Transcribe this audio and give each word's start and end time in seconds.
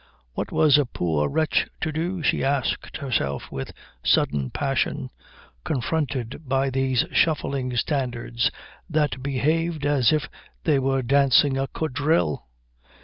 What 0.33 0.51
was 0.51 0.79
a 0.79 0.87
poor 0.87 1.29
wretch 1.29 1.67
to 1.81 1.91
do, 1.91 2.23
she 2.23 2.43
asked 2.43 2.97
herself 2.97 3.51
with 3.51 3.71
sudden 4.03 4.49
passion, 4.49 5.11
confronted 5.63 6.41
by 6.49 6.71
these 6.71 7.05
shuffling 7.11 7.77
standards 7.77 8.49
that 8.89 9.21
behaved 9.21 9.85
as 9.85 10.11
if 10.11 10.27
they 10.63 10.79
were 10.79 11.03
dancing 11.03 11.55
a 11.55 11.67
quadrille? 11.67 12.47